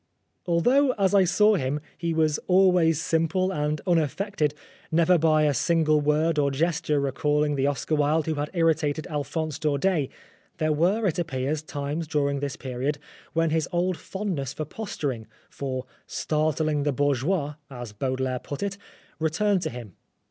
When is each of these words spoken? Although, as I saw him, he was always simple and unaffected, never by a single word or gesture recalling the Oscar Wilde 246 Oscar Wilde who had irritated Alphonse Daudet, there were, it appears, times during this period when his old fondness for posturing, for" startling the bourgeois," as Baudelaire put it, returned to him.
Although, 0.47 0.93
as 0.93 1.13
I 1.13 1.25
saw 1.25 1.53
him, 1.57 1.79
he 1.95 2.11
was 2.11 2.39
always 2.47 2.99
simple 2.99 3.53
and 3.53 3.79
unaffected, 3.85 4.55
never 4.91 5.19
by 5.19 5.43
a 5.43 5.53
single 5.53 6.01
word 6.01 6.39
or 6.39 6.49
gesture 6.49 6.99
recalling 6.99 7.53
the 7.53 7.67
Oscar 7.67 7.93
Wilde 7.93 8.25
246 8.25 8.31
Oscar 8.31 8.35
Wilde 8.35 8.35
who 8.35 8.39
had 8.39 8.57
irritated 8.59 9.13
Alphonse 9.13 9.59
Daudet, 9.59 10.09
there 10.57 10.71
were, 10.73 11.05
it 11.05 11.19
appears, 11.19 11.61
times 11.61 12.07
during 12.07 12.39
this 12.39 12.55
period 12.55 12.97
when 13.33 13.51
his 13.51 13.69
old 13.71 13.95
fondness 13.95 14.53
for 14.53 14.65
posturing, 14.65 15.27
for" 15.51 15.85
startling 16.07 16.81
the 16.81 16.91
bourgeois," 16.91 17.53
as 17.69 17.93
Baudelaire 17.93 18.39
put 18.39 18.63
it, 18.63 18.79
returned 19.19 19.61
to 19.61 19.69
him. 19.69 19.93